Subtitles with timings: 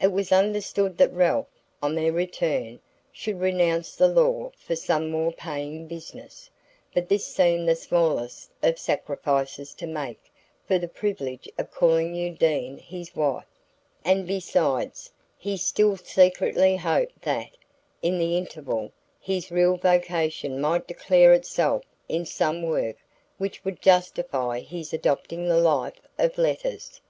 [0.00, 1.46] It was understood that Ralph,
[1.80, 2.80] on their return,
[3.12, 6.50] should renounce the law for some more paying business;
[6.92, 10.32] but this seemed the smallest of sacrifices to make
[10.66, 13.46] for the privilege of calling Undine his wife;
[14.04, 17.50] and besides, he still secretly hoped that,
[18.02, 18.90] in the interval,
[19.20, 22.96] his real vocation might declare itself in some work
[23.38, 27.00] which would justify his adopting the life of letters.